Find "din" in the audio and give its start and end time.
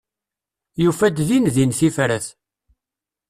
1.27-1.45, 1.55-1.71